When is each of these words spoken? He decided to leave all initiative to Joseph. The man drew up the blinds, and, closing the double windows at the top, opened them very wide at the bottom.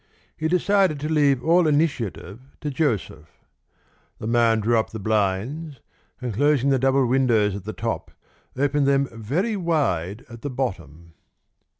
He 0.35 0.47
decided 0.47 0.99
to 1.01 1.09
leave 1.13 1.43
all 1.43 1.67
initiative 1.67 2.39
to 2.61 2.71
Joseph. 2.71 3.37
The 4.17 4.25
man 4.25 4.59
drew 4.61 4.75
up 4.79 4.89
the 4.89 4.97
blinds, 4.99 5.79
and, 6.19 6.33
closing 6.33 6.71
the 6.71 6.79
double 6.79 7.05
windows 7.05 7.55
at 7.55 7.65
the 7.65 7.71
top, 7.73 8.09
opened 8.57 8.87
them 8.87 9.09
very 9.11 9.55
wide 9.55 10.25
at 10.27 10.41
the 10.41 10.49
bottom. 10.49 11.13